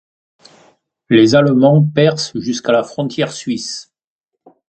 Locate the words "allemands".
1.35-1.83